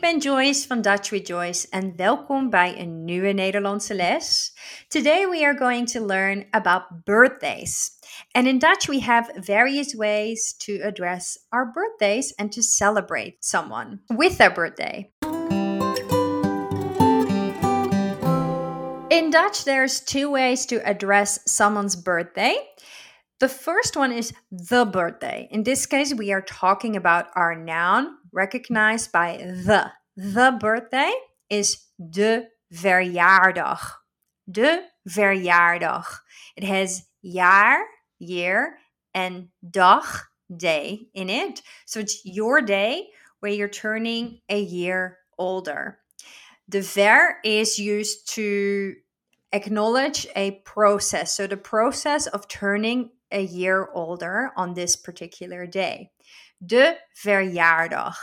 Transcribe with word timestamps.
Ik 0.00 0.06
ben 0.06 0.18
Joyce 0.18 0.66
van 0.66 0.82
Dutch 0.82 1.10
with 1.10 1.26
Joyce 1.26 1.66
en 1.70 1.96
welkom 1.96 2.50
bij 2.50 2.78
een 2.78 3.04
nieuwe 3.04 3.32
Nederlandse 3.32 3.94
les. 3.94 4.54
Today 4.88 5.28
we 5.28 5.44
are 5.44 5.58
going 5.58 5.90
to 5.90 6.06
learn 6.06 6.46
about 6.50 6.82
birthdays. 7.04 7.90
And 8.32 8.46
in 8.46 8.58
Dutch 8.58 8.86
we 8.86 9.00
have 9.00 9.30
various 9.34 9.94
ways 9.94 10.56
to 10.56 10.72
address 10.82 11.38
our 11.48 11.72
birthdays 11.72 12.34
and 12.36 12.52
to 12.52 12.62
celebrate 12.62 13.36
someone 13.40 14.00
with 14.06 14.36
their 14.36 14.52
birthday. 14.52 15.10
In 19.08 19.30
Dutch 19.30 19.64
there's 19.64 20.00
two 20.00 20.30
ways 20.30 20.66
to 20.66 20.76
address 20.76 21.40
someone's 21.44 21.96
birthday. 21.96 22.56
The 23.40 23.48
first 23.48 23.96
one 23.96 24.12
is 24.12 24.34
the 24.50 24.84
birthday. 24.84 25.48
In 25.50 25.62
this 25.62 25.86
case, 25.86 26.12
we 26.12 26.30
are 26.30 26.42
talking 26.42 26.94
about 26.94 27.28
our 27.34 27.56
noun 27.56 28.18
recognized 28.32 29.12
by 29.12 29.38
the. 29.38 29.90
The 30.16 30.58
birthday 30.60 31.10
is 31.48 31.86
de 32.10 32.48
verjaardag. 32.70 33.80
De 34.50 34.82
verjaardag. 35.08 36.04
It 36.56 36.64
has 36.64 37.06
jaar, 37.24 37.80
year, 38.18 38.76
and 39.14 39.48
dag, 39.70 40.04
day 40.54 41.08
in 41.14 41.30
it. 41.30 41.62
So 41.86 42.00
it's 42.00 42.20
your 42.24 42.60
day 42.60 43.08
where 43.38 43.52
you're 43.52 43.68
turning 43.68 44.40
a 44.50 44.60
year 44.60 45.16
older. 45.38 45.98
The 46.68 46.82
ver 46.82 47.38
is 47.42 47.78
used 47.78 48.28
to 48.34 48.96
acknowledge 49.52 50.26
a 50.36 50.60
process. 50.66 51.34
So 51.34 51.46
the 51.46 51.56
process 51.56 52.26
of 52.26 52.46
turning 52.46 53.10
a 53.32 53.42
year 53.42 53.88
older 53.94 54.52
on 54.56 54.74
this 54.74 54.96
particular 54.96 55.66
day. 55.66 56.10
De 56.64 56.96
verjaardag. 57.14 58.16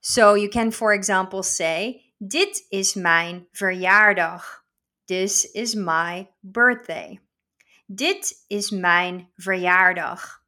So 0.00 0.34
you 0.34 0.48
can, 0.48 0.70
for 0.70 0.92
example, 0.92 1.42
say: 1.42 2.02
Dit 2.20 2.62
is 2.70 2.94
mijn 2.94 3.46
verjaardag. 3.52 4.64
This 5.06 5.44
is 5.54 5.74
my 5.74 6.28
birthday. 6.42 7.20
Dit 7.86 8.44
is 8.48 8.70
mijn 8.70 9.30
verjaardag. 9.36 10.42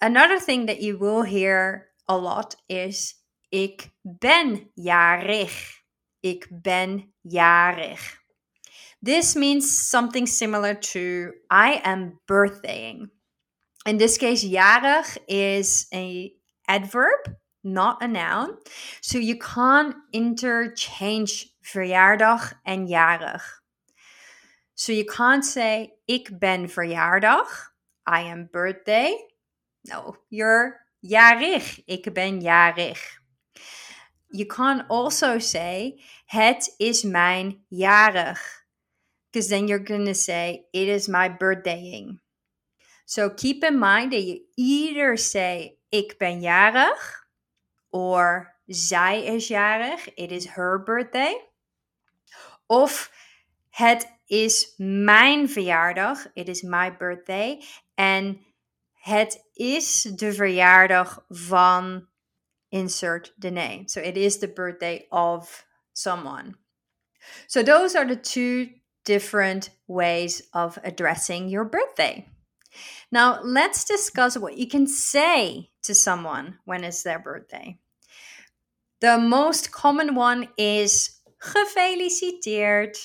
Another 0.00 0.38
thing 0.38 0.66
that 0.66 0.82
you 0.82 0.98
will 0.98 1.22
hear 1.22 1.88
a 2.08 2.16
lot 2.16 2.56
is: 2.68 3.14
Ik 3.50 3.90
ben 4.02 4.70
jarig. 4.74 5.82
Ik 6.20 6.46
ben 6.50 7.14
jarig. 7.22 8.25
This 9.06 9.36
means 9.36 9.70
something 9.70 10.26
similar 10.26 10.74
to 10.74 11.32
I 11.48 11.80
am 11.84 12.18
birthdaying. 12.26 13.10
In 13.86 13.98
this 13.98 14.18
case, 14.18 14.42
jarig 14.42 15.16
is 15.28 15.86
a 15.94 16.32
adverb, 16.66 17.36
not 17.62 18.02
a 18.02 18.08
noun. 18.08 18.56
So 19.02 19.18
you 19.18 19.38
can't 19.38 19.94
interchange 20.12 21.46
verjaardag 21.62 22.52
and 22.66 22.88
jarig. 22.88 23.42
So 24.74 24.90
you 24.90 25.04
can't 25.04 25.44
say 25.44 25.92
ik 26.08 26.40
ben 26.40 26.66
verjaardag, 26.66 27.46
I 28.08 28.22
am 28.22 28.48
birthday. 28.52 29.16
No, 29.84 30.16
you're 30.30 30.80
jarig, 31.00 31.80
ik 31.86 32.12
ben 32.12 32.40
jarig. 32.40 32.98
You 34.32 34.46
can't 34.46 34.82
also 34.90 35.38
say 35.38 36.00
het 36.26 36.74
is 36.80 37.04
mijn 37.04 37.64
jarig 37.68 38.55
because 39.36 39.50
then 39.50 39.68
you're 39.68 39.78
going 39.78 40.06
to 40.06 40.14
say, 40.14 40.64
It 40.72 40.88
is 40.88 41.10
my 41.10 41.28
birthdaying. 41.28 42.20
So 43.04 43.28
keep 43.28 43.62
in 43.62 43.78
mind 43.78 44.12
that 44.12 44.22
you 44.22 44.40
either 44.56 45.18
say, 45.18 45.76
Ik 45.92 46.18
ben 46.18 46.40
jarig, 46.40 46.96
or 47.92 48.54
zij 48.66 49.26
is 49.26 49.48
jarig, 49.48 50.08
it 50.16 50.32
is 50.32 50.46
her 50.46 50.78
birthday. 50.78 51.34
Of 52.66 53.10
het 53.68 54.06
is 54.26 54.74
mijn 54.78 55.48
verjaardag, 55.48 56.26
it 56.34 56.48
is 56.48 56.62
my 56.62 56.96
birthday. 56.96 57.62
En 57.94 58.40
het 58.94 59.38
is 59.52 60.02
de 60.02 60.32
verjaardag 60.32 61.24
van 61.28 62.08
insert 62.70 63.34
the 63.38 63.50
name. 63.50 63.82
So 63.84 64.00
it 64.00 64.16
is 64.16 64.38
the 64.38 64.48
birthday 64.48 65.06
of 65.10 65.66
someone. 65.92 66.56
So 67.46 67.62
those 67.62 67.94
are 67.98 68.06
the 68.06 68.20
two 68.20 68.70
different 69.06 69.70
ways 69.86 70.42
of 70.52 70.78
addressing 70.84 71.48
your 71.48 71.64
birthday. 71.64 72.28
Now, 73.10 73.40
let's 73.42 73.86
discuss 73.86 74.36
what 74.36 74.58
you 74.58 74.68
can 74.68 74.86
say 74.86 75.70
to 75.84 75.94
someone 75.94 76.58
when 76.66 76.84
it's 76.84 77.02
their 77.02 77.18
birthday. 77.18 77.78
The 79.00 79.16
most 79.16 79.72
common 79.72 80.14
one 80.14 80.48
is 80.58 81.20
gefeliciteerd, 81.42 82.98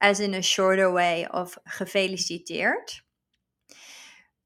as 0.00 0.20
in 0.20 0.34
a 0.34 0.42
shorter 0.42 0.90
way 0.90 1.26
of 1.30 1.58
gefeliciteerd. 1.78 3.00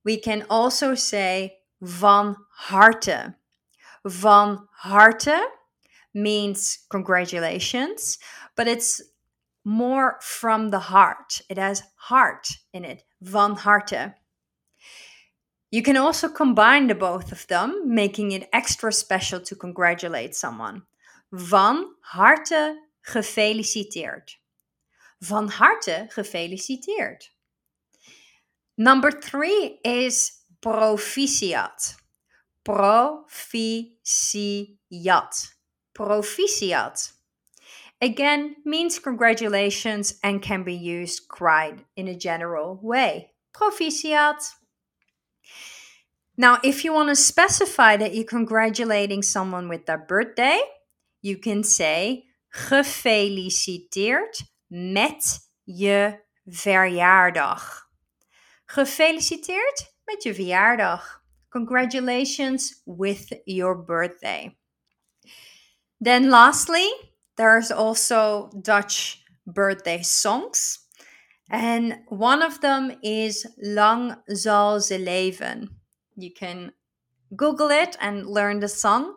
We 0.05 0.19
can 0.19 0.45
also 0.49 0.95
say 0.95 1.59
van 1.81 2.37
harte. 2.51 3.35
Van 4.07 4.69
harte 4.73 5.49
means 6.13 6.87
congratulations, 6.91 8.19
but 8.57 8.69
it's 8.69 9.03
more 9.65 10.19
from 10.21 10.71
the 10.71 10.79
heart. 10.79 11.41
It 11.49 11.59
has 11.59 11.83
heart 11.97 12.49
in 12.73 12.85
it. 12.85 13.03
Van 13.23 13.57
harte. 13.57 14.15
You 15.75 15.83
can 15.83 15.97
also 15.97 16.29
combine 16.29 16.87
the 16.87 16.95
both 16.95 17.33
of 17.33 17.49
them, 17.49 17.83
making 17.93 18.31
it 18.31 18.49
extra 18.53 18.93
special 18.93 19.41
to 19.41 19.57
congratulate 19.57 20.37
someone. 20.37 20.85
Van 21.33 21.97
harte 22.01 22.77
gefeliciteerd. 23.03 24.39
Van 25.21 25.49
harte 25.49 26.07
gefeliciteerd. 26.15 27.29
Number 28.79 29.11
three 29.11 29.81
is 29.83 30.45
proficiat. 30.63 31.97
Proficiat. 32.65 33.97
Proficiat. 35.93 37.13
Again, 38.01 38.57
means 38.65 39.01
congratulations 39.01 40.21
and 40.23 40.41
can 40.41 40.63
be 40.63 40.75
used 40.75 41.27
quite 41.27 41.85
in 41.97 42.07
a 42.07 42.15
general 42.15 42.79
way. 42.81 43.33
Proficiat. 43.53 44.55
Now, 46.37 46.59
if 46.63 46.85
you 46.85 46.93
want 46.93 47.11
to 47.11 47.17
specify 47.17 47.97
that 47.97 48.15
you're 48.15 48.25
congratulating 48.25 49.23
someone 49.23 49.69
with 49.69 49.87
their 49.87 49.99
birthday, 49.99 50.61
you 51.23 51.39
can 51.39 51.63
say 51.63 52.25
gefeliciteerd 52.49 54.43
met 54.69 55.51
je 55.65 56.21
verjaardag. 56.47 57.89
Gefeliciteerd 58.67 59.95
met 60.05 60.23
je 60.23 60.35
verjaardag. 60.35 61.23
Congratulations 61.49 62.83
with 62.85 63.41
your 63.45 63.85
birthday. 63.85 64.57
Then, 66.01 66.29
lastly, 66.29 66.91
there's 67.37 67.71
also 67.71 68.51
Dutch 68.61 69.23
birthday 69.47 70.03
songs. 70.03 70.84
And 71.51 71.99
one 72.09 72.43
of 72.43 72.61
them 72.61 72.93
is 73.03 73.47
Lang 73.63 74.17
zal 74.35 74.81
ze 74.81 74.99
leven. 74.99 75.69
You 76.17 76.31
can 76.33 76.73
Google 77.37 77.71
it 77.71 77.97
and 78.01 78.27
learn 78.27 78.61
the 78.61 78.69
song. 78.69 79.17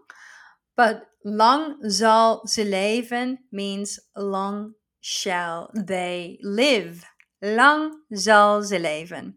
But 0.76 1.04
lang 1.24 1.90
zal 1.90 2.46
ze 2.48 2.64
leven 2.64 3.40
means 3.52 4.00
long 4.16 4.74
shall 5.02 5.72
they 5.74 6.40
live. 6.42 7.06
Lang 7.42 7.94
zal 8.16 8.64
ze 8.64 8.80
leven. 8.80 9.36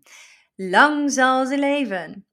Lang 0.59 1.09
zal 1.11 1.47
ze 1.47 1.57
leven. 1.57 2.25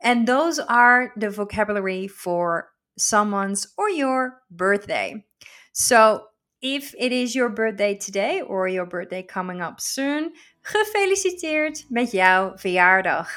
And 0.00 0.26
those 0.26 0.58
are 0.60 1.12
the 1.16 1.30
vocabulary 1.30 2.06
for 2.08 2.70
someone's 2.96 3.66
or 3.76 3.90
your 3.90 4.42
birthday. 4.50 5.24
So 5.72 6.24
if 6.60 6.94
it 6.98 7.12
is 7.12 7.34
your 7.34 7.48
birthday 7.48 7.94
today 7.94 8.40
or 8.40 8.68
your 8.68 8.86
birthday 8.86 9.22
coming 9.22 9.60
up 9.60 9.80
soon, 9.80 10.32
gefeliciteerd 10.62 11.84
met 11.88 12.10
jouw 12.12 12.52
verjaardag. 12.56 13.28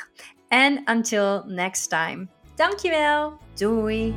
And 0.49 0.81
until 0.85 1.43
next 1.47 1.87
time. 1.87 2.29
Dankjewel. 2.55 3.39
Doei. 3.55 4.13